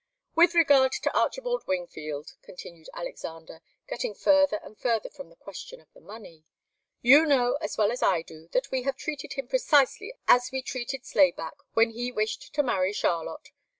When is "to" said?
0.93-1.15, 12.55-12.63